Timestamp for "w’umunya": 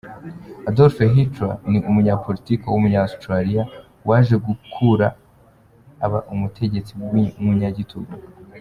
2.67-2.99